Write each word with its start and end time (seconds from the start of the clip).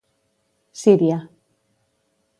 Síria. 0.81 1.17